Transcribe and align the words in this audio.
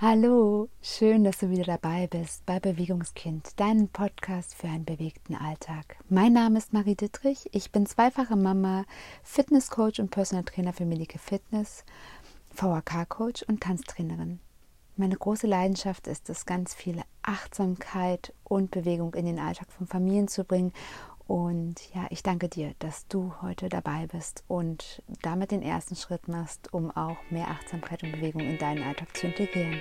Hallo, 0.00 0.68
schön, 0.82 1.22
dass 1.22 1.38
du 1.38 1.50
wieder 1.50 1.62
dabei 1.62 2.08
bist 2.08 2.44
bei 2.46 2.58
Bewegungskind, 2.58 3.60
deinem 3.60 3.86
Podcast 3.86 4.52
für 4.52 4.66
einen 4.66 4.84
bewegten 4.84 5.36
Alltag. 5.36 5.98
Mein 6.08 6.32
Name 6.32 6.58
ist 6.58 6.72
Marie 6.72 6.96
Dittrich, 6.96 7.48
ich 7.52 7.70
bin 7.70 7.86
zweifache 7.86 8.34
Mama, 8.34 8.86
Fitnesscoach 9.22 10.00
und 10.00 10.10
Personal 10.10 10.42
Trainer 10.42 10.72
für 10.72 10.84
Medike 10.84 11.20
Fitness, 11.20 11.84
VHK-Coach 12.54 13.44
und 13.44 13.60
Tanztrainerin. 13.60 14.40
Meine 14.96 15.14
große 15.14 15.46
Leidenschaft 15.46 16.08
ist 16.08 16.28
es, 16.28 16.44
ganz 16.44 16.74
viel 16.74 17.00
Achtsamkeit 17.22 18.34
und 18.42 18.72
Bewegung 18.72 19.14
in 19.14 19.26
den 19.26 19.38
Alltag 19.38 19.70
von 19.70 19.86
Familien 19.86 20.26
zu 20.26 20.42
bringen 20.42 20.72
und 21.26 21.94
ja, 21.94 22.06
ich 22.10 22.22
danke 22.22 22.48
dir, 22.48 22.74
dass 22.80 23.06
du 23.08 23.32
heute 23.40 23.68
dabei 23.68 24.06
bist 24.06 24.44
und 24.46 25.02
damit 25.22 25.50
den 25.50 25.62
ersten 25.62 25.96
Schritt 25.96 26.28
machst, 26.28 26.72
um 26.74 26.90
auch 26.90 27.16
mehr 27.30 27.48
Achtsamkeit 27.48 28.02
und 28.02 28.12
Bewegung 28.12 28.42
in 28.42 28.58
deinen 28.58 28.82
Alltag 28.82 29.16
zu 29.16 29.28
integrieren. 29.28 29.80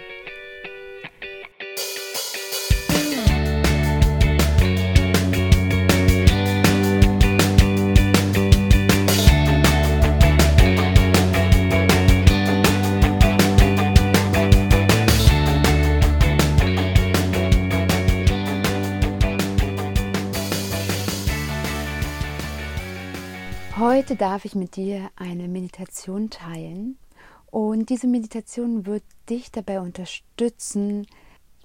Heute 23.93 24.15
darf 24.15 24.43
ich 24.43 24.55
mit 24.55 24.75
dir 24.75 25.11
eine 25.15 25.47
Meditation 25.47 26.31
teilen 26.31 26.97
und 27.51 27.91
diese 27.91 28.07
Meditation 28.07 28.87
wird 28.87 29.03
dich 29.29 29.51
dabei 29.51 29.81
unterstützen, 29.81 31.05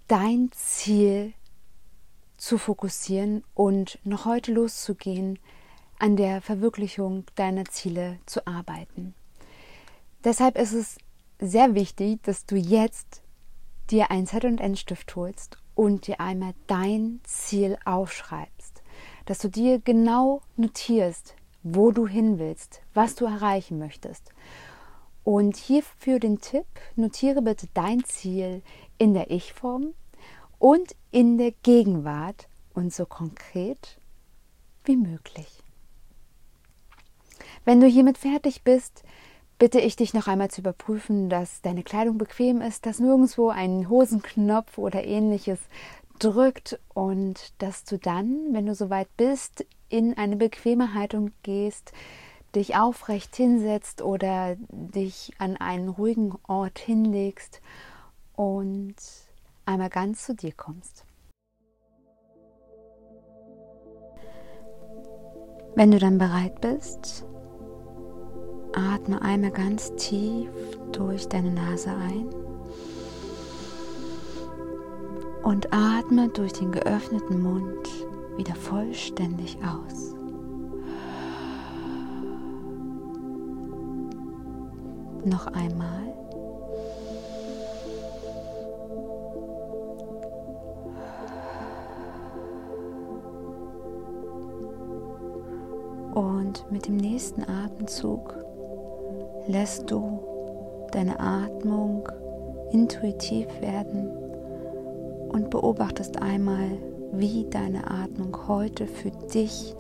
dein 0.09 0.51
Ziel 0.53 1.33
zu 2.37 2.59
fokussieren 2.59 3.45
und 3.55 3.99
noch 4.05 4.27
heute 4.27 4.53
loszugehen, 4.53 5.39
an 5.99 6.17
der 6.17 6.43
Verwirklichung 6.43 7.25
deiner 7.35 7.65
Ziele 7.65 8.19
zu 8.27 8.47
arbeiten. 8.47 9.15
Deshalb 10.23 10.59
ist 10.59 10.75
es 10.75 10.99
sehr 11.39 11.75
wichtig, 11.75 12.23
dass 12.25 12.45
du 12.45 12.57
jetzt 12.57 13.23
dir 13.89 14.11
ein 14.11 14.27
Zettel 14.27 14.51
und 14.51 14.61
einen 14.61 14.77
Stift 14.77 15.17
holst 15.17 15.57
und 15.75 16.07
dir 16.07 16.21
einmal 16.21 16.53
dein 16.67 17.21
Ziel 17.25 17.79
aufschreibst, 17.87 18.83
dass 19.25 19.39
du 19.39 19.49
dir 19.49 19.79
genau 19.79 20.43
notierst, 20.57 21.35
wo 21.63 21.91
du 21.91 22.07
hin 22.07 22.39
willst, 22.39 22.83
was 22.95 23.15
du 23.15 23.25
erreichen 23.25 23.79
möchtest. 23.79 24.33
Und 25.25 25.57
hierfür 25.57 26.21
den 26.21 26.41
Tipp, 26.41 26.67
notiere 26.97 27.43
bitte 27.43 27.69
dein 27.75 28.05
Ziel 28.05 28.63
in 28.97 29.15
der 29.15 29.31
Ich-Form 29.31 29.95
und 30.59 30.95
in 31.11 31.39
der 31.39 31.53
Gegenwart 31.63 32.49
und 32.73 32.93
so 32.93 33.05
konkret 33.05 33.99
wie 34.85 34.97
möglich. 34.97 35.63
Wenn 37.65 37.81
du 37.81 37.87
hiermit 37.87 38.19
fertig 38.19 38.63
bist, 38.63 39.03
bitte 39.59 39.81
ich 39.81 39.97
dich 39.97 40.15
noch 40.15 40.29
einmal 40.29 40.51
zu 40.51 40.61
überprüfen, 40.61 41.29
dass 41.29 41.61
deine 41.61 41.83
Kleidung 41.83 42.17
bequem 42.17 42.61
ist, 42.61 42.87
dass 42.87 43.01
nirgendwo 43.01 43.49
ein 43.51 43.89
Hosenknopf 43.89 44.79
oder 44.79 45.05
ähnliches 45.05 45.59
drückt 46.19 46.79
und 46.95 47.53
dass 47.59 47.85
du 47.85 47.99
dann, 47.99 48.53
wenn 48.53 48.67
du 48.67 48.75
soweit 48.75 49.09
bist, 49.17 49.67
in 49.89 50.17
eine 50.17 50.37
bequeme 50.37 50.95
Haltung 50.95 51.33
gehst, 51.43 51.93
dich 52.55 52.77
aufrecht 52.77 53.37
hinsetzt 53.37 54.03
oder 54.03 54.57
dich 54.71 55.33
an 55.39 55.57
einen 55.57 55.89
ruhigen 55.89 56.35
Ort 56.47 56.79
hinlegst 56.79 57.61
und 58.35 58.95
einmal 59.67 59.91
ganz 59.91 60.25
zu 60.25 60.35
dir 60.35 60.53
kommst. 60.53 61.05
Wenn 65.75 65.91
du 65.91 65.99
dann 65.99 66.19
bereit 66.19 66.61
bist, 66.61 67.25
atme 68.73 69.23
einmal 69.23 69.53
ganz 69.53 69.95
tief 69.97 70.51
durch 70.93 71.29
deine 71.29 71.53
Nase 71.53 71.91
ein 71.91 72.48
und 75.49 75.73
atme 75.73 76.29
durch 76.29 76.53
den 76.53 76.73
geöffneten 76.73 77.43
Mund 77.43 77.89
wieder 78.37 78.55
vollständig 78.55 79.57
aus. 79.65 80.15
Noch 85.25 85.47
einmal. 85.47 86.13
Und 96.15 96.71
mit 96.71 96.87
dem 96.87 96.99
nächsten 96.99 97.43
Atemzug 97.45 98.35
lässt 99.47 99.91
du 99.91 100.21
deine 100.93 101.19
Atmung 101.19 102.07
intuitiv 102.71 103.47
werden 103.63 104.28
und 105.39 105.51
beobachtest 105.51 106.21
einmal, 106.21 106.69
wie 107.13 107.47
deine 107.49 107.89
Atmung 107.89 108.37
heute 108.49 108.89
für 108.89 109.11
dich 109.33 109.75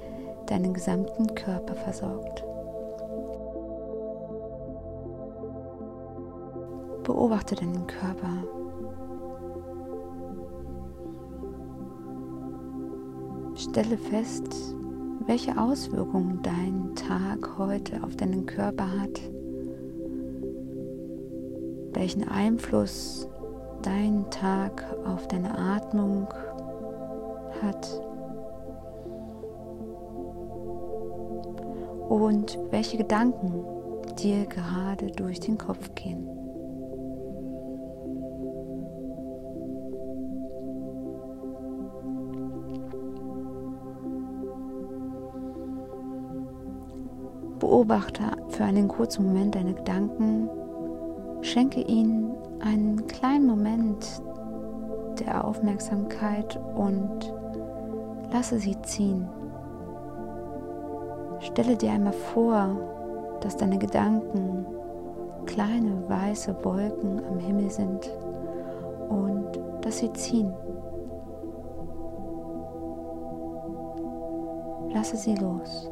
deinen 0.46 0.72
gesamten 0.72 1.34
Körper 1.34 1.74
versorgt. 1.74 2.44
Beobachte 7.02 7.56
deinen 7.56 7.86
Körper. 7.88 8.44
Stelle 13.56 13.98
fest, 13.98 14.76
welche 15.26 15.58
Auswirkungen 15.60 16.38
dein 16.42 16.94
Tag 16.94 17.58
heute 17.58 18.04
auf 18.04 18.14
deinen 18.14 18.46
Körper 18.46 18.88
hat, 19.00 19.20
welchen 21.94 22.28
Einfluss 22.28 23.28
dein 23.82 24.30
Tag 24.30 24.84
auf 25.04 25.26
deine 25.28 25.56
Atmung 25.56 26.28
hat 27.62 28.00
und 32.08 32.58
welche 32.70 32.96
Gedanken 32.96 33.64
dir 34.18 34.46
gerade 34.46 35.06
durch 35.06 35.40
den 35.40 35.58
Kopf 35.58 35.94
gehen. 35.94 36.26
Beobachte 47.58 48.22
für 48.48 48.64
einen 48.64 48.88
kurzen 48.88 49.26
Moment 49.26 49.54
deine 49.54 49.74
Gedanken, 49.74 50.48
schenke 51.42 51.80
ihnen 51.80 52.32
einen 52.60 53.06
kleinen 53.06 53.46
Moment 53.46 54.22
der 55.20 55.44
Aufmerksamkeit 55.44 56.58
und 56.74 57.32
Lasse 58.30 58.58
sie 58.58 58.80
ziehen. 58.82 59.26
Stelle 61.40 61.76
dir 61.76 61.92
einmal 61.92 62.12
vor, 62.12 62.76
dass 63.40 63.56
deine 63.56 63.78
Gedanken 63.78 64.66
kleine 65.46 66.08
weiße 66.08 66.54
Wolken 66.62 67.24
am 67.24 67.38
Himmel 67.38 67.70
sind 67.70 68.10
und 69.08 69.46
dass 69.80 69.98
sie 69.98 70.12
ziehen. 70.12 70.52
Lasse 74.92 75.16
sie 75.16 75.34
los. 75.36 75.88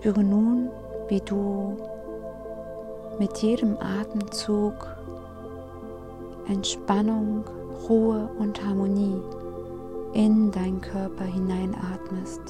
Spüre 0.00 0.24
nun, 0.24 0.70
wie 1.08 1.20
du 1.20 1.76
mit 3.18 3.36
jedem 3.36 3.76
Atemzug 3.80 4.96
Entspannung, 6.48 7.44
Ruhe 7.86 8.30
und 8.38 8.64
Harmonie 8.64 9.20
in 10.14 10.50
deinen 10.52 10.80
Körper 10.80 11.24
hineinatmest. 11.24 12.40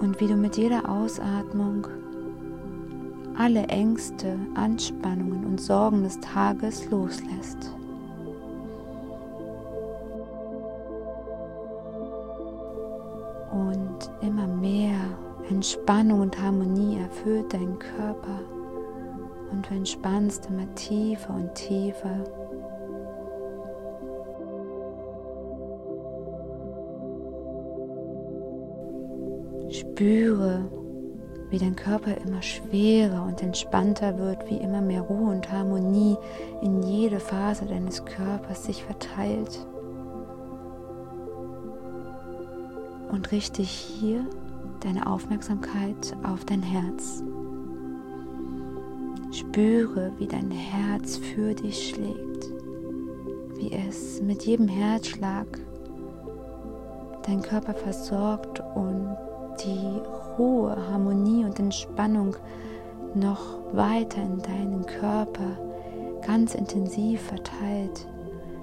Und 0.00 0.20
wie 0.20 0.26
du 0.26 0.34
mit 0.34 0.56
jeder 0.56 0.88
Ausatmung 0.88 1.86
alle 3.38 3.62
Ängste, 3.68 4.36
Anspannungen 4.56 5.46
und 5.46 5.60
Sorgen 5.60 6.02
des 6.02 6.18
Tages 6.18 6.90
loslässt. 6.90 7.70
Entspannung 15.62 16.22
und 16.22 16.42
Harmonie 16.42 16.98
erfüllt 16.98 17.54
deinen 17.54 17.78
Körper 17.78 18.40
und 19.52 19.70
du 19.70 19.74
entspannst 19.76 20.46
immer 20.46 20.74
tiefer 20.74 21.32
und 21.32 21.54
tiefer. 21.54 22.24
Spüre, 29.70 30.68
wie 31.50 31.58
dein 31.58 31.76
Körper 31.76 32.16
immer 32.26 32.42
schwerer 32.42 33.24
und 33.24 33.40
entspannter 33.40 34.18
wird, 34.18 34.50
wie 34.50 34.56
immer 34.56 34.80
mehr 34.80 35.02
Ruhe 35.02 35.30
und 35.30 35.52
Harmonie 35.52 36.16
in 36.60 36.82
jede 36.82 37.20
Phase 37.20 37.66
deines 37.66 38.04
Körpers 38.04 38.64
sich 38.64 38.82
verteilt. 38.82 39.64
Und 43.12 43.30
richte 43.30 43.62
hier 43.62 44.26
deine 44.80 45.06
Aufmerksamkeit 45.06 46.16
auf 46.22 46.44
dein 46.44 46.62
Herz. 46.62 47.22
Spüre, 49.30 50.12
wie 50.18 50.26
dein 50.26 50.50
Herz 50.50 51.16
für 51.16 51.54
dich 51.54 51.90
schlägt, 51.90 52.50
wie 53.56 53.72
es 53.72 54.20
mit 54.20 54.44
jedem 54.44 54.68
Herzschlag 54.68 55.46
dein 57.26 57.40
Körper 57.40 57.74
versorgt 57.74 58.62
und 58.74 59.16
die 59.64 60.00
Ruhe, 60.38 60.76
Harmonie 60.90 61.44
und 61.44 61.58
Entspannung 61.58 62.36
noch 63.14 63.58
weiter 63.72 64.22
in 64.22 64.38
deinen 64.38 64.84
Körper 64.86 65.58
ganz 66.26 66.54
intensiv 66.54 67.20
verteilt, 67.22 68.06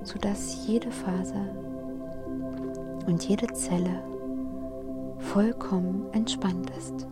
sodass 0.03 0.67
jede 0.67 0.91
Faser 0.91 1.45
und 3.07 3.23
jede 3.27 3.47
Zelle 3.53 4.03
vollkommen 5.19 6.07
entspannt 6.13 6.71
ist. 6.77 7.07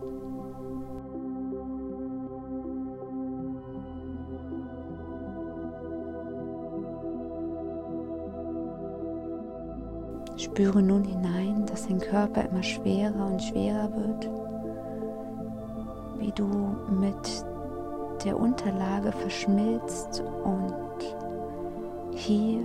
Spüre 10.37 10.81
nun 10.81 11.03
hinein, 11.03 11.65
dass 11.67 11.87
dein 11.87 11.99
Körper 11.99 12.49
immer 12.49 12.63
schwerer 12.63 13.27
und 13.27 13.41
schwerer 13.41 13.89
wird, 13.95 14.29
wie 16.19 16.31
du 16.31 16.47
mit 16.99 17.45
der 18.23 18.39
Unterlage 18.39 19.11
verschmilzt 19.11 20.23
und 20.43 21.15
hier 22.11 22.61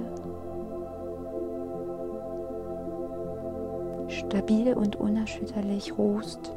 stabil 4.33 4.73
und 4.73 4.97
unerschütterlich 4.97 5.99
ruhst 5.99 6.51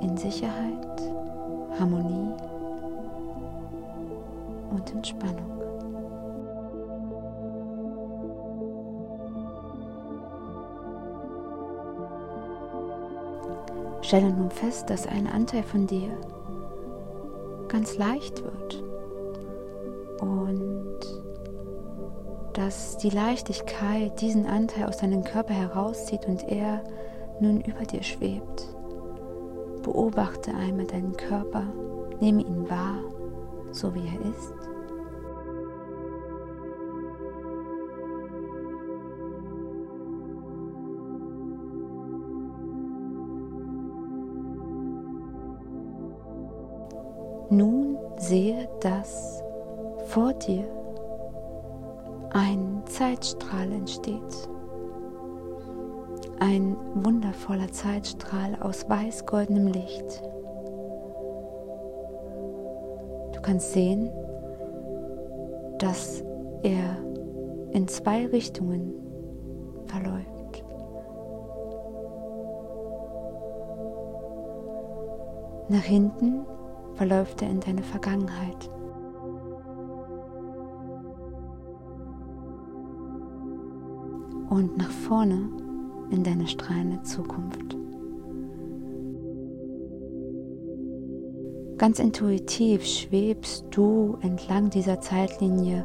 in 0.00 0.16
Sicherheit, 0.16 1.02
Harmonie 1.78 2.32
und 4.70 4.90
Entspannung. 4.90 5.52
Stelle 14.00 14.30
nun 14.32 14.50
fest, 14.50 14.88
dass 14.88 15.06
ein 15.06 15.26
Anteil 15.26 15.62
von 15.62 15.86
dir 15.86 16.08
ganz 17.68 17.98
leicht 17.98 18.42
wird 18.42 18.82
und 20.22 20.85
dass 22.56 22.96
die 22.96 23.10
Leichtigkeit 23.10 24.18
diesen 24.22 24.46
Anteil 24.46 24.86
aus 24.86 24.96
deinem 24.96 25.24
Körper 25.24 25.52
herauszieht 25.52 26.26
und 26.26 26.48
er 26.48 26.82
nun 27.38 27.60
über 27.60 27.84
dir 27.84 28.02
schwebt. 28.02 28.74
Beobachte 29.82 30.54
einmal 30.54 30.86
deinen 30.86 31.14
Körper, 31.18 31.64
nehme 32.18 32.40
ihn 32.40 32.68
wahr, 32.70 33.00
so 33.72 33.94
wie 33.94 34.06
er 34.06 34.30
ist. 34.30 34.54
Nun 47.50 47.98
sehe, 48.16 48.66
dass 48.80 49.42
vor 50.06 50.32
dir 50.32 50.75
ein 52.36 52.82
Zeitstrahl 52.84 53.72
entsteht. 53.72 54.50
Ein 56.38 56.76
wundervoller 56.92 57.72
Zeitstrahl 57.72 58.58
aus 58.60 58.86
weiß-goldenem 58.90 59.68
Licht. 59.68 60.22
Du 63.32 63.40
kannst 63.40 63.72
sehen, 63.72 64.10
dass 65.78 66.22
er 66.62 66.98
in 67.72 67.88
zwei 67.88 68.26
Richtungen 68.26 68.92
verläuft. 69.86 70.62
Nach 75.70 75.82
hinten 75.82 76.44
verläuft 76.96 77.40
er 77.40 77.48
in 77.48 77.60
deine 77.60 77.82
Vergangenheit. 77.82 78.75
Und 84.56 84.78
nach 84.78 84.88
vorne 84.88 85.50
in 86.10 86.24
deine 86.24 86.46
strahlende 86.46 87.02
Zukunft. 87.02 87.76
Ganz 91.76 91.98
intuitiv 91.98 92.86
schwebst 92.86 93.66
du 93.70 94.16
entlang 94.22 94.70
dieser 94.70 94.98
Zeitlinie 95.02 95.84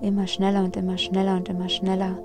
immer 0.00 0.26
schneller 0.26 0.64
und 0.64 0.78
immer 0.78 0.96
schneller 0.96 1.36
und 1.36 1.50
immer 1.50 1.68
schneller 1.68 2.16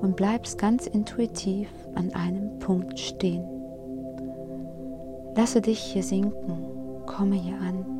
und 0.00 0.16
bleibst 0.16 0.58
ganz 0.58 0.88
intuitiv 0.88 1.68
an 1.94 2.12
einem 2.12 2.58
Punkt 2.58 2.98
stehen. 2.98 3.44
Lasse 5.36 5.60
dich 5.60 5.78
hier 5.78 6.02
sinken, 6.02 7.04
komme 7.06 7.36
hier 7.36 7.60
an. 7.60 7.99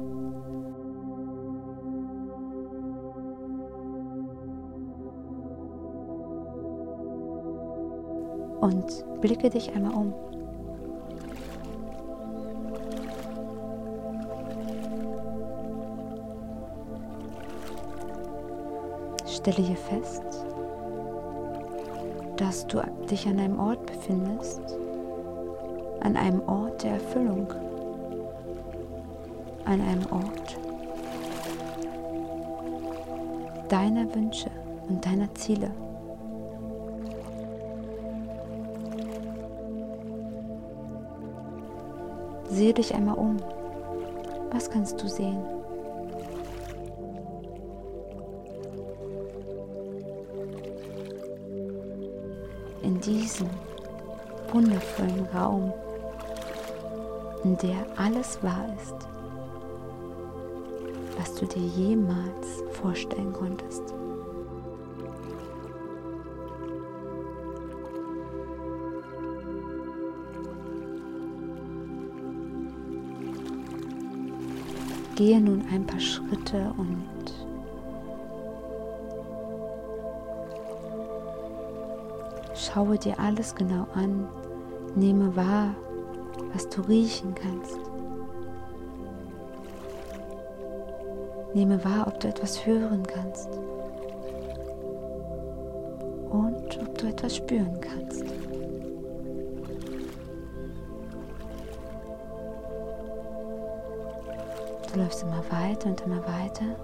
Und 8.61 9.05
blicke 9.21 9.51
dich 9.51 9.75
einmal 9.75 9.95
um. 9.95 10.15
Stelle 19.27 19.67
hier 19.67 19.77
fest, 19.77 20.23
dass 22.37 22.67
du 22.67 22.83
dich 23.11 23.27
an 23.27 23.39
einem 23.39 23.59
Ort 23.59 23.87
befindest, 23.87 24.61
an 26.01 26.17
einem 26.17 26.43
Ort 26.47 26.83
der 26.83 26.93
Erfüllung, 26.93 27.47
an 29.65 29.81
einem 29.81 30.05
Ort 30.11 30.59
deiner 33.71 34.15
Wünsche 34.15 34.51
und 34.89 35.05
deiner 35.07 35.33
Ziele. 35.35 35.71
Sehe 42.51 42.75
dich 42.75 42.95
einmal 42.95 43.17
um. 43.17 43.37
Was 44.53 44.69
kannst 44.71 45.01
du 45.03 45.09
sehen? 45.09 45.39
in 52.83 53.01
diesem 53.01 53.49
wundervollen 54.53 55.27
Raum, 55.35 55.73
in 57.45 57.57
der 57.59 57.87
alles 57.97 58.43
wahr 58.43 58.67
ist, 58.77 58.95
was 61.19 61.35
du 61.35 61.47
dir 61.47 61.67
jemals 61.67 62.63
vorstellen 62.73 63.33
konntest. 63.33 63.95
Gehe 75.17 75.41
nun 75.41 75.65
ein 75.73 75.87
paar 75.87 76.01
Schritte 76.01 76.73
und 76.77 77.01
Schaue 82.55 82.99
dir 82.99 83.19
alles 83.19 83.55
genau 83.55 83.87
an. 83.95 84.29
Nehme 84.95 85.35
wahr, 85.35 85.75
was 86.53 86.69
du 86.69 86.83
riechen 86.83 87.35
kannst. 87.35 87.79
Nehme 91.55 91.83
wahr, 91.85 92.07
ob 92.07 92.21
du 92.21 92.29
etwas 92.29 92.65
hören 92.65 93.03
kannst. 93.03 93.49
Und 96.31 96.79
du 97.01 97.07
etwas 97.09 97.37
spüren 97.37 97.81
kannst. 97.81 98.25
Du 104.93 104.99
läufst 104.99 105.23
immer 105.23 105.45
weiter 105.51 105.89
und 105.89 106.01
immer 106.01 106.23
weiter 106.27 106.77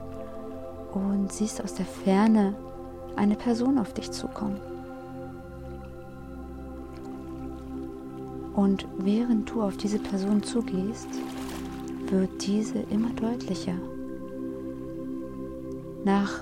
und 0.93 1.33
siehst 1.33 1.63
aus 1.63 1.75
der 1.75 1.87
Ferne 1.87 2.55
eine 3.17 3.35
Person 3.35 3.79
auf 3.79 3.93
dich 3.95 4.13
zukommen. 4.13 4.61
Und 8.55 8.87
während 8.99 9.51
du 9.51 9.63
auf 9.63 9.77
diese 9.77 9.99
Person 9.99 10.43
zugehst, 10.43 11.09
wird 12.09 12.47
diese 12.47 12.79
immer 12.91 13.11
deutlicher. 13.11 13.75
Nach 16.05 16.41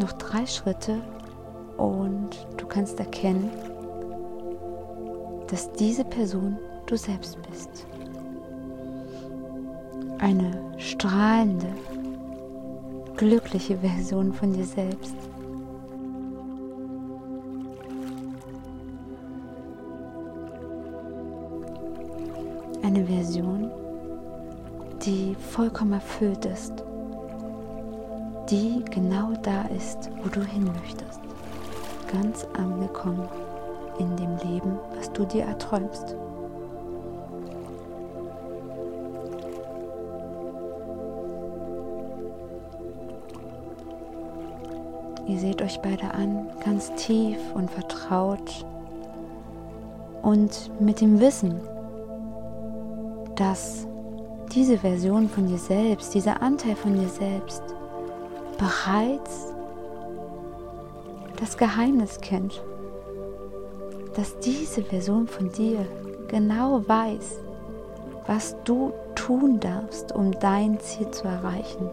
noch 0.00 0.12
drei 0.12 0.46
Schritte 0.46 1.02
und 1.76 2.46
du 2.56 2.66
kannst 2.66 2.98
erkennen, 2.98 3.50
dass 5.48 5.72
diese 5.72 6.04
Person 6.04 6.58
du 6.86 6.96
selbst 6.96 7.38
bist. 7.48 7.86
Eine 10.18 10.60
strahlende, 10.78 11.68
glückliche 13.16 13.78
Version 13.78 14.32
von 14.32 14.52
dir 14.52 14.64
selbst. 14.64 15.14
Eine 22.82 23.04
Version, 23.04 23.70
die 25.04 25.34
vollkommen 25.34 25.92
erfüllt 25.92 26.44
ist, 26.46 26.72
die 28.48 28.82
genau 28.90 29.32
da 29.42 29.62
ist, 29.76 30.10
wo 30.22 30.28
du 30.28 30.42
hin 30.42 30.64
möchtest, 30.64 31.20
ganz 32.10 32.46
angekommen 32.56 33.28
in 33.98 34.16
dem 34.16 34.36
Leben, 34.38 34.78
was 34.96 35.12
du 35.12 35.24
dir 35.24 35.44
erträumst. 35.44 36.16
Ihr 45.26 45.38
seht 45.40 45.60
euch 45.60 45.80
beide 45.80 46.12
an, 46.14 46.48
ganz 46.64 46.94
tief 46.94 47.38
und 47.54 47.70
vertraut 47.70 48.64
und 50.22 50.70
mit 50.80 51.00
dem 51.00 51.20
Wissen, 51.20 51.60
dass 53.34 53.86
diese 54.52 54.78
Version 54.78 55.28
von 55.28 55.48
dir 55.48 55.58
selbst, 55.58 56.14
dieser 56.14 56.40
Anteil 56.42 56.76
von 56.76 56.94
dir 56.94 57.08
selbst 57.08 57.62
bereits 58.56 59.52
das 61.38 61.56
Geheimnis 61.58 62.20
kennt 62.20 62.62
dass 64.16 64.38
diese 64.38 64.82
Version 64.82 65.28
von 65.28 65.52
dir 65.52 65.86
genau 66.26 66.82
weiß, 66.88 67.38
was 68.26 68.56
du 68.64 68.92
tun 69.14 69.60
darfst, 69.60 70.12
um 70.12 70.32
dein 70.40 70.80
Ziel 70.80 71.10
zu 71.10 71.28
erreichen. 71.28 71.88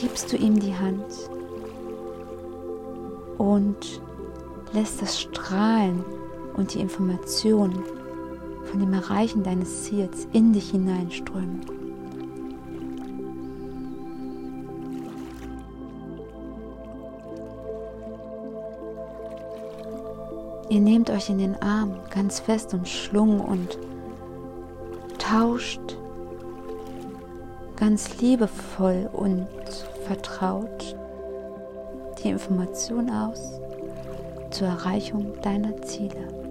Gibst 0.00 0.32
du 0.32 0.36
ihm 0.36 0.58
die 0.58 0.74
Hand 0.74 1.04
und 3.38 4.00
lässt 4.72 5.02
das 5.02 5.20
Strahlen 5.20 6.04
und 6.54 6.74
die 6.74 6.80
Information 6.80 7.84
von 8.64 8.80
dem 8.80 8.92
Erreichen 8.94 9.42
deines 9.42 9.84
Ziels 9.84 10.26
in 10.32 10.52
dich 10.52 10.70
hineinströmen. 10.70 11.73
Ihr 20.68 20.80
nehmt 20.80 21.10
euch 21.10 21.28
in 21.28 21.38
den 21.38 21.60
Arm 21.60 21.96
ganz 22.10 22.40
fest 22.40 22.72
umschlungen 22.72 23.40
und 23.40 23.78
tauscht 25.18 25.80
ganz 27.76 28.20
liebevoll 28.20 29.10
und 29.12 29.46
vertraut 30.06 30.96
die 32.22 32.30
Information 32.30 33.10
aus 33.10 33.60
zur 34.50 34.68
Erreichung 34.68 35.34
deiner 35.42 35.82
Ziele. 35.82 36.43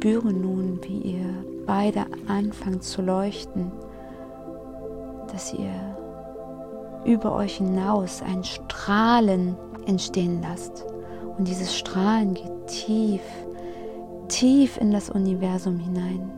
Spüre 0.00 0.32
nun, 0.32 0.80
wie 0.84 1.12
ihr 1.12 1.44
beide 1.66 2.06
anfangt 2.26 2.84
zu 2.84 3.02
leuchten, 3.02 3.70
dass 5.30 5.52
ihr 5.52 5.74
über 7.04 7.34
euch 7.34 7.58
hinaus 7.58 8.22
ein 8.22 8.42
Strahlen 8.42 9.56
entstehen 9.84 10.40
lasst. 10.40 10.86
Und 11.36 11.46
dieses 11.48 11.76
Strahlen 11.76 12.32
geht 12.32 12.66
tief, 12.66 13.20
tief 14.28 14.78
in 14.78 14.90
das 14.90 15.10
Universum 15.10 15.78
hinein. 15.78 16.32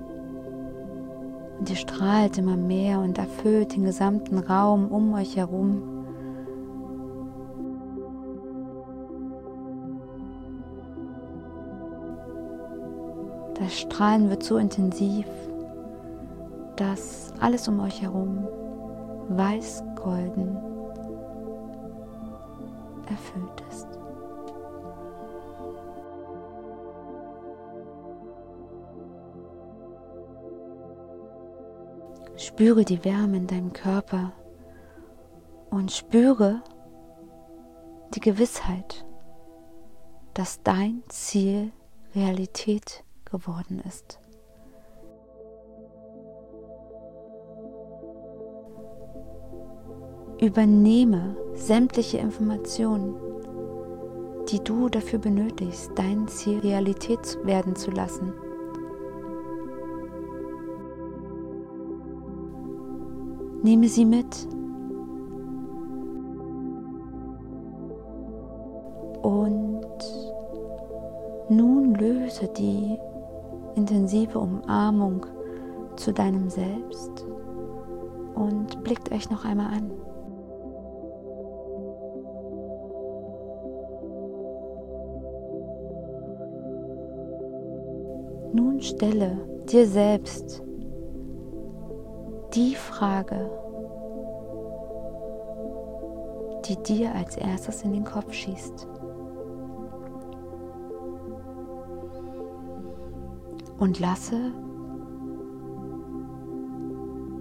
Und 1.61 1.71
ihr 1.71 1.76
strahlt 1.76 2.38
immer 2.38 2.57
mehr 2.57 2.99
und 2.99 3.16
erfüllt 3.16 3.76
den 3.76 3.85
gesamten 3.85 4.38
Raum 4.38 4.88
um 4.88 5.14
euch 5.14 5.37
herum. 5.37 6.01
Das 13.62 13.78
Strahlen 13.78 14.28
wird 14.28 14.42
so 14.42 14.57
intensiv, 14.57 15.25
dass 16.75 17.33
alles 17.38 17.69
um 17.69 17.78
euch 17.78 18.02
herum 18.02 18.45
weiß-golden 19.28 20.57
erfüllt 23.09 23.62
ist. 23.71 23.87
Spüre 32.37 32.85
die 32.85 33.04
Wärme 33.04 33.37
in 33.37 33.47
deinem 33.47 33.73
Körper 33.73 34.33
und 35.71 35.92
spüre 35.92 36.62
die 38.12 38.21
Gewissheit, 38.21 39.07
dass 40.35 40.61
dein 40.64 41.04
Ziel 41.09 41.71
Realität 42.16 43.04
ist 43.04 43.12
geworden 43.33 43.83
ist. 43.89 44.21
Übernehme 50.41 51.37
sämtliche 51.55 52.19
Informationen, 52.19 53.15
die 54.51 54.59
du 54.62 54.89
dafür 54.89 55.19
benötigst, 55.19 55.93
dein 55.95 56.29
Ziel 56.29 56.59
Realität 56.61 57.39
werden 57.45 57.75
zu 57.77 57.91
lassen. 57.91 58.33
Nehme 63.62 63.87
sie 63.87 64.05
mit 64.05 64.49
und 69.23 69.87
nun 71.49 71.95
löse 71.95 72.49
die 72.49 72.91
intensive 73.75 74.38
Umarmung 74.38 75.26
zu 75.97 76.12
deinem 76.12 76.49
Selbst 76.49 77.26
und 78.35 78.83
blickt 78.83 79.12
euch 79.12 79.31
noch 79.31 79.45
einmal 79.45 79.67
an. 79.67 79.91
Nun 88.55 88.81
stelle 88.81 89.38
dir 89.71 89.87
selbst 89.87 90.62
die 92.55 92.75
Frage, 92.75 93.50
die 96.67 96.76
dir 96.83 97.14
als 97.14 97.37
erstes 97.37 97.83
in 97.83 97.93
den 97.93 98.05
Kopf 98.05 98.33
schießt. 98.33 98.87
und 103.83 103.99
lasse 103.99 104.53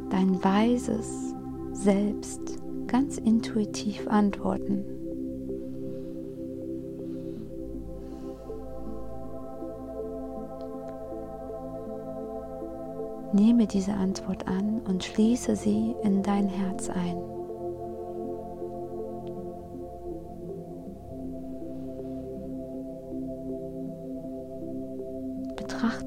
dein 0.10 0.44
weises 0.44 1.36
Selbst 1.74 2.42
ganz 2.88 3.20
intuitiv 3.20 4.08
antworten. 4.08 4.84
Nehme 13.34 13.68
diese 13.68 13.94
Antwort 13.94 14.48
an 14.48 14.82
und 14.88 15.04
schließe 15.04 15.56
sie 15.56 15.96
in 16.02 16.24
dein 16.24 16.50
Herz 16.50 16.90
ein. 16.90 17.31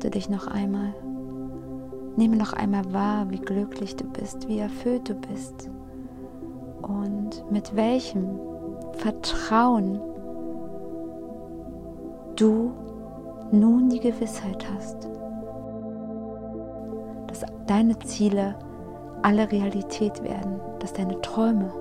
Betrachte 0.05 0.11
dich 0.11 0.29
noch 0.29 0.47
einmal. 0.49 0.93
Nehme 2.17 2.37
noch 2.37 2.53
einmal 2.53 2.93
wahr, 2.93 3.31
wie 3.31 3.39
glücklich 3.39 3.97
du 3.97 4.05
bist, 4.05 4.47
wie 4.49 4.59
erfüllt 4.59 5.09
du 5.09 5.15
bist 5.15 5.71
und 6.83 7.51
mit 7.51 7.75
welchem 7.75 8.39
Vertrauen 8.93 9.99
du 12.37 12.73
nun 13.51 13.89
die 13.89 14.01
Gewissheit 14.01 14.67
hast, 14.75 15.09
dass 17.29 17.47
deine 17.67 17.99
Ziele 18.01 18.57
alle 19.23 19.51
Realität 19.51 20.23
werden, 20.23 20.61
dass 20.81 20.93
deine 20.93 21.19
Träume 21.23 21.73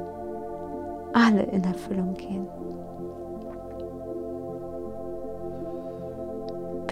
alle 1.12 1.44
in 1.44 1.66
Erfüllung 1.66 2.14
gehen. 2.14 2.48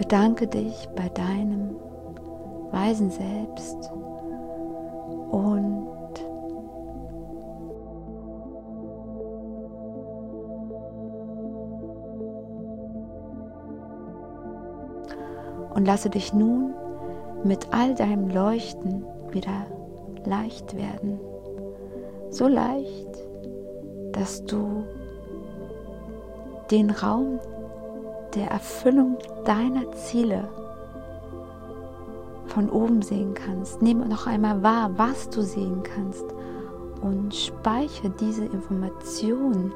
Bedanke 0.02 0.48
dich 0.48 0.88
bei 0.96 1.08
deinem 1.10 1.76
weisen 2.72 3.08
Selbst 3.08 3.88
und 5.30 5.86
und 15.72 15.84
lasse 15.86 16.10
dich 16.10 16.34
nun 16.34 16.74
mit 17.44 17.68
all 17.70 17.94
deinem 17.94 18.28
Leuchten 18.28 19.04
wieder 19.30 19.66
leicht 20.24 20.76
werden. 20.76 21.20
So 22.30 22.48
leicht, 22.48 23.24
dass 24.10 24.44
du 24.46 24.82
den 26.72 26.90
Raum 26.90 27.38
der 28.34 28.50
Erfüllung 28.50 29.18
deiner 29.44 29.90
Ziele 29.92 30.48
von 32.46 32.68
oben 32.70 33.02
sehen 33.02 33.34
kannst. 33.34 33.82
Nehme 33.82 34.06
noch 34.06 34.26
einmal 34.26 34.62
wahr, 34.62 34.90
was 34.96 35.30
du 35.30 35.42
sehen 35.42 35.82
kannst 35.82 36.24
und 37.00 37.34
speichere 37.34 38.10
diese 38.10 38.44
Information 38.44 39.72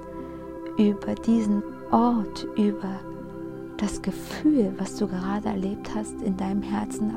über 0.77 1.15
diesen 1.15 1.63
Ort, 1.91 2.47
über 2.57 3.01
das 3.79 4.01
Gefühl, 4.03 4.75
was 4.79 4.97
du 4.97 5.07
gerade 5.07 5.49
erlebt 5.49 5.91
hast, 5.95 6.21
in 6.23 6.37
deinem 6.37 6.63
Herzen 6.63 7.15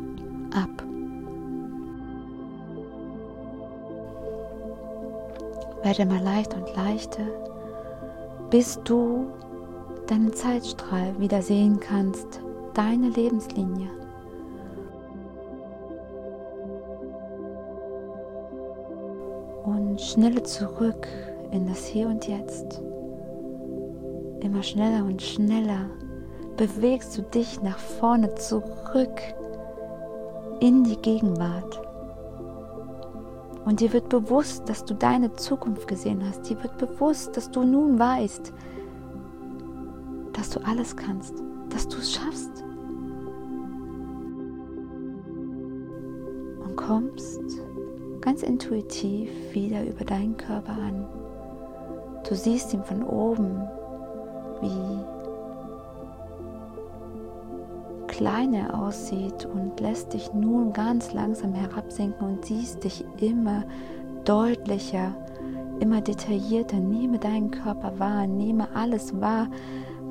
ab. 0.53 0.83
Werde 5.83 6.05
mal 6.05 6.21
leicht 6.21 6.53
und 6.53 6.75
leichter, 6.75 7.23
bis 8.49 8.79
du 8.83 9.27
deinen 10.09 10.33
Zeitstrahl 10.33 11.19
wieder 11.19 11.41
sehen 11.41 11.79
kannst, 11.79 12.41
deine 12.73 13.09
Lebenslinie. 13.09 13.89
Und 19.63 20.01
schnelle 20.01 20.41
zurück 20.43 21.07
in 21.51 21.67
das 21.67 21.85
Hier 21.85 22.07
und 22.07 22.27
Jetzt. 22.27 22.81
Immer 24.39 24.63
schneller 24.63 25.05
und 25.05 25.21
schneller 25.21 25.89
bewegst 26.57 27.17
du 27.17 27.21
dich 27.21 27.61
nach 27.61 27.77
vorne 27.77 28.33
zurück 28.35 29.21
in 30.59 30.83
die 30.83 30.97
Gegenwart. 30.97 31.81
Und 33.65 33.81
dir 33.81 33.93
wird 33.93 34.09
bewusst, 34.09 34.67
dass 34.67 34.83
du 34.83 34.95
deine 34.95 35.33
Zukunft 35.33 35.87
gesehen 35.87 36.23
hast. 36.27 36.49
Dir 36.49 36.61
wird 36.63 36.77
bewusst, 36.77 37.37
dass 37.37 37.51
du 37.51 37.63
nun 37.63 37.99
weißt, 37.99 38.51
dass 40.49 40.57
du 40.63 40.67
alles 40.67 40.95
kannst, 40.95 41.35
dass 41.69 41.87
du 41.87 41.99
es 41.99 42.11
schaffst. 42.11 42.63
Und 46.63 46.75
kommst 46.75 47.39
ganz 48.19 48.41
intuitiv 48.41 49.29
wieder 49.53 49.85
über 49.85 50.03
deinen 50.03 50.35
Körper 50.37 50.71
an. 50.71 51.05
Du 52.27 52.33
siehst 52.33 52.73
ihn 52.73 52.83
von 52.83 53.03
oben, 53.03 53.61
wie 54.61 55.05
klein 58.07 58.55
er 58.55 58.73
aussieht 58.73 59.45
und 59.45 59.79
lässt 59.79 60.13
dich 60.13 60.33
nun 60.33 60.73
ganz 60.73 61.13
langsam 61.13 61.53
herabsinken 61.53 62.27
und 62.27 62.43
siehst 62.43 62.83
dich 62.83 63.05
immer 63.21 63.65
deutlicher, 64.25 65.13
immer 65.79 66.01
detaillierter. 66.01 66.77
Nehme 66.77 67.19
deinen 67.19 67.51
Körper 67.51 67.99
wahr, 67.99 68.25
nehme 68.25 68.67
alles 68.75 69.21
wahr, 69.21 69.47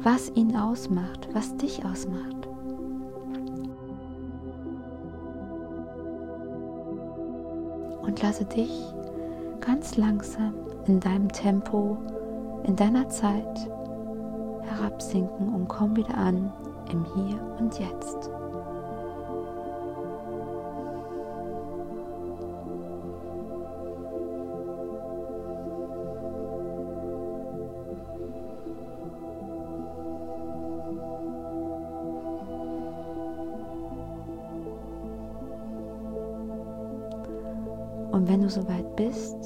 was 0.02 0.30
ihn 0.34 0.56
ausmacht, 0.56 1.28
was 1.32 1.56
dich 1.56 1.84
ausmacht. 1.84 2.46
Und 8.02 8.22
lasse 8.22 8.44
dich 8.44 8.70
ganz 9.60 9.96
langsam 9.96 10.54
in 10.86 11.00
deinem 11.00 11.30
Tempo, 11.30 11.98
in 12.64 12.74
deiner 12.76 13.08
Zeit 13.08 13.68
herabsinken 14.62 15.54
und 15.54 15.68
komm 15.68 15.96
wieder 15.96 16.16
an 16.16 16.52
im 16.90 17.04
Hier 17.14 17.40
und 17.58 17.78
Jetzt. 17.78 18.30
Und 38.18 38.28
wenn 38.28 38.42
du 38.42 38.50
soweit 38.50 38.96
bist, 38.96 39.36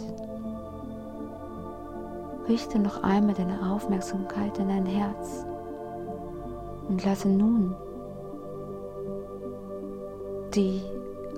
richte 2.48 2.78
noch 2.78 3.02
einmal 3.02 3.35
deine 3.35 3.70
Aufmerksamkeit 3.70 4.58
in 4.58 4.68
dein 4.68 4.87
Herz 4.87 5.44
und 6.88 7.04
lasse 7.04 7.28
nun 7.28 7.74
die 10.54 10.80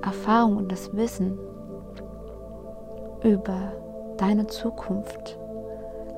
Erfahrung 0.02 0.58
und 0.58 0.70
das 0.70 0.94
Wissen 0.96 1.36
über 3.24 3.72
deine 4.16 4.46
Zukunft 4.46 5.36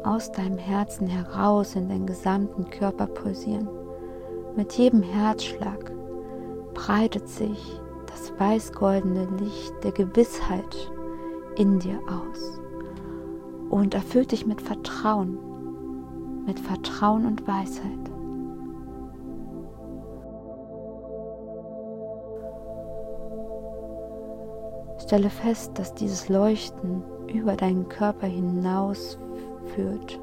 aus 0.04 0.30
deinem 0.32 0.58
Herzen 0.58 1.06
heraus 1.06 1.76
in 1.76 1.88
den 1.88 2.04
gesamten 2.04 2.68
Körper 2.68 3.06
pulsieren. 3.06 3.70
Mit 4.54 4.74
jedem 4.74 5.02
Herzschlag 5.02 5.90
breitet 6.74 7.26
sich 7.26 7.80
das 8.06 8.38
weiß-goldene 8.38 9.26
Licht 9.40 9.72
der 9.82 9.92
Gewissheit 9.92 10.90
in 11.56 11.78
dir 11.78 11.98
aus 12.08 12.60
und 13.70 13.94
erfüllt 13.94 14.32
dich 14.32 14.46
mit 14.46 14.60
Vertrauen, 14.60 15.38
mit 16.46 16.60
Vertrauen 16.60 17.26
und 17.26 17.46
Weisheit. 17.46 18.06
Stelle 25.02 25.30
fest, 25.30 25.78
dass 25.78 25.94
dieses 25.94 26.28
Leuchten 26.28 27.02
über 27.32 27.54
deinen 27.54 27.88
Körper 27.88 28.26
hinaus 28.26 29.18
führt. 29.74 30.18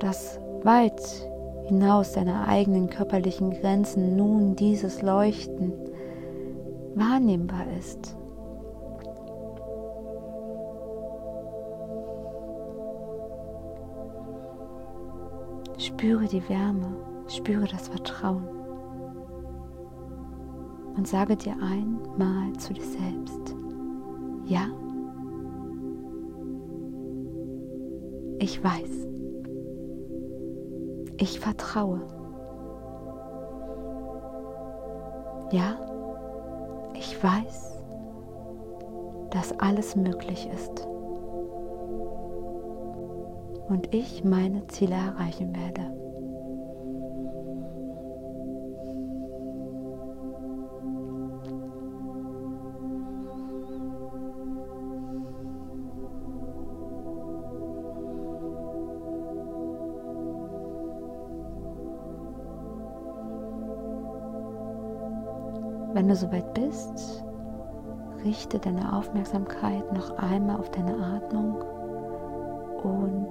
Dass 0.00 0.38
weit 0.62 1.00
hinaus 1.64 2.12
deiner 2.12 2.46
eigenen 2.46 2.90
körperlichen 2.90 3.52
Grenzen 3.52 4.16
nun 4.16 4.54
dieses 4.54 5.00
Leuchten 5.00 5.72
wahrnehmbar 6.96 7.66
ist. 7.78 8.16
Spüre 15.78 16.24
die 16.26 16.48
Wärme, 16.48 16.96
spüre 17.28 17.66
das 17.66 17.88
Vertrauen 17.88 18.48
und 20.96 21.08
sage 21.08 21.36
dir 21.36 21.54
einmal 21.60 22.52
zu 22.54 22.72
dir 22.72 22.82
selbst, 22.82 23.56
ja, 24.44 24.66
ich 28.38 28.62
weiß, 28.62 29.06
ich 31.18 31.40
vertraue, 31.40 32.00
ja, 35.50 35.76
ich 37.06 37.22
weiß, 37.22 37.82
dass 39.30 39.58
alles 39.58 39.94
möglich 39.94 40.48
ist 40.52 40.86
und 43.68 43.94
ich 43.94 44.24
meine 44.24 44.66
Ziele 44.68 44.94
erreichen 44.94 45.54
werde. 45.54 46.03
Wenn 66.04 66.10
du 66.10 66.16
soweit 66.16 66.52
bist, 66.52 67.24
richte 68.26 68.58
deine 68.58 68.94
Aufmerksamkeit 68.94 69.90
noch 69.94 70.10
einmal 70.18 70.60
auf 70.60 70.70
deine 70.70 70.94
Atmung 70.94 71.62
und 72.82 73.30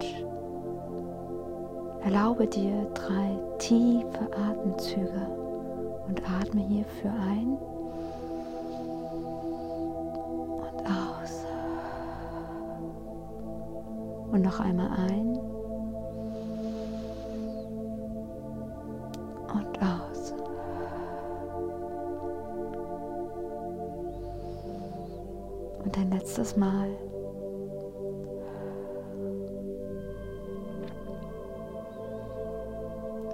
erlaube 2.04 2.48
dir 2.48 2.88
drei 2.96 3.38
tiefe 3.60 4.28
Atemzüge 4.50 5.28
und 6.08 6.20
atme 6.28 6.62
hierfür 6.62 7.12
ein 7.12 7.60
und 10.58 10.88
aus. 10.88 11.46
Und 14.32 14.42
noch 14.42 14.60
einmal 14.60 14.90
ein 15.12 15.43
Mal. 26.58 26.90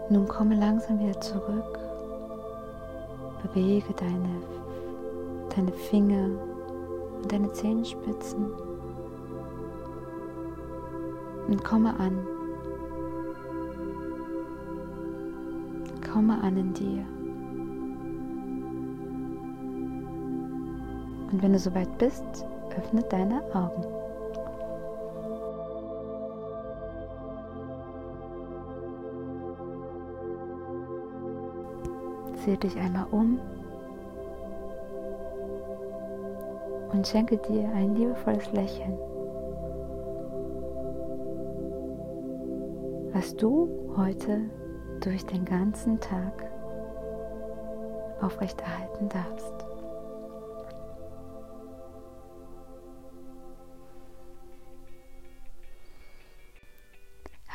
Nun 0.10 0.28
komme 0.28 0.56
langsam 0.56 1.00
wieder 1.00 1.20
zurück. 1.22 1.80
Bewege 3.44 3.94
deine, 3.94 4.42
deine 5.56 5.72
Finger 5.72 6.30
und 7.22 7.32
deine 7.32 7.52
Zehenspitzen 7.54 8.52
und 11.48 11.64
komme 11.64 12.00
an. 12.00 12.26
Komme 16.12 16.42
an 16.42 16.58
in 16.58 16.74
dir. 16.74 17.06
Und 21.32 21.44
wenn 21.44 21.54
du 21.54 21.60
soweit 21.60 21.96
bist, 22.00 22.46
öffne 22.78 23.02
deine 23.04 23.42
Augen. 23.54 23.86
Sehe 32.46 32.58
dich 32.58 32.78
einmal 32.78 33.08
um 33.12 33.40
und 36.92 37.08
schenke 37.08 37.38
dir 37.38 37.70
ein 37.70 37.96
liebevolles 37.96 38.52
Lächeln. 38.52 38.98
Was 43.14 43.36
du 43.36 43.70
heute 43.98 44.42
durch 45.02 45.26
den 45.26 45.46
ganzen 45.46 46.00
Tag 46.00 46.50
aufrechterhalten 48.22 49.10
darfst. 49.10 49.69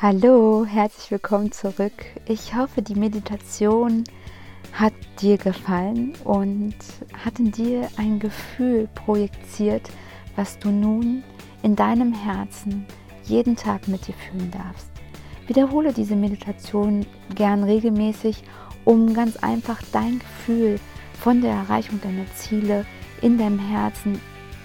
Hallo, 0.07 0.67
herzlich 0.67 1.09
willkommen 1.09 1.51
zurück. 1.51 2.05
Ich 2.27 2.53
hoffe, 2.53 2.83
die 2.83 2.93
Meditation 2.93 4.03
hat 4.71 4.93
dir 5.19 5.39
gefallen 5.39 6.13
und 6.23 6.75
hat 7.25 7.39
in 7.39 7.51
dir 7.51 7.87
ein 7.97 8.19
Gefühl 8.19 8.87
projiziert, 8.93 9.89
was 10.35 10.59
du 10.59 10.69
nun 10.69 11.23
in 11.63 11.75
deinem 11.75 12.13
Herzen 12.13 12.85
jeden 13.23 13.55
Tag 13.55 13.87
mit 13.87 14.05
dir 14.05 14.13
fühlen 14.13 14.51
darfst. 14.51 14.91
Wiederhole 15.47 15.91
diese 15.91 16.15
Meditation 16.15 17.07
gern 17.33 17.63
regelmäßig, 17.63 18.43
um 18.83 19.11
ganz 19.15 19.37
einfach 19.37 19.81
dein 19.91 20.19
Gefühl 20.19 20.79
von 21.19 21.41
der 21.41 21.53
Erreichung 21.53 21.99
deiner 21.99 22.27
Ziele 22.35 22.85
in 23.23 23.39
deinem 23.39 23.57
Herzen 23.57 24.21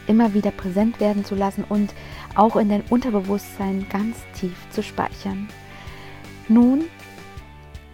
immer 0.06 0.34
wieder 0.34 0.50
präsent 0.50 1.00
werden 1.00 1.24
zu 1.24 1.34
lassen 1.34 1.64
und 1.66 1.94
auch 2.36 2.56
in 2.56 2.68
dein 2.68 2.82
Unterbewusstsein 2.82 3.86
ganz 3.88 4.16
tief 4.34 4.56
zu 4.70 4.82
speichern. 4.82 5.48
Nun 6.48 6.84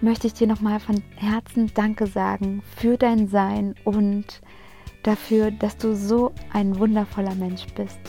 möchte 0.01 0.27
ich 0.27 0.35
dir 0.35 0.47
nochmal 0.47 0.81
von 0.81 1.03
Herzen 1.17 1.71
Danke 1.75 2.07
sagen 2.07 2.63
für 2.77 2.97
dein 2.97 3.29
Sein 3.29 3.75
und 3.85 4.41
dafür, 5.03 5.51
dass 5.51 5.77
du 5.77 5.95
so 5.95 6.33
ein 6.53 6.79
wundervoller 6.79 7.35
Mensch 7.35 7.67
bist. 7.75 8.01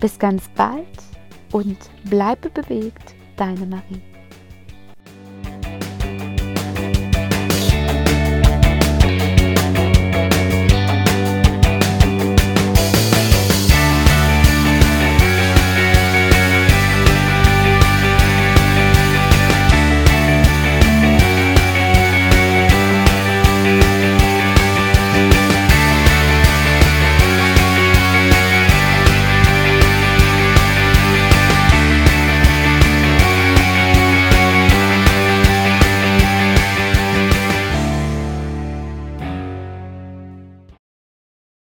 Bis 0.00 0.18
ganz 0.18 0.48
bald 0.56 0.86
und 1.52 1.78
bleibe 2.04 2.50
bewegt, 2.50 3.14
deine 3.36 3.66
Marie. 3.66 4.11